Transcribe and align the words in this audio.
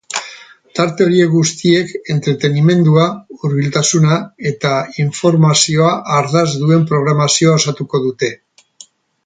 Tarte 0.77 1.03
horiek 1.09 1.33
guztiek 1.33 1.91
entretenimendua, 2.13 3.03
hurbiltasuna 3.41 4.17
eta 4.53 4.73
informazioa 5.05 5.93
ardatz 6.21 6.51
duen 6.65 6.91
programazioa 6.95 7.59
osatuko 7.63 8.07
dute. 8.09 8.35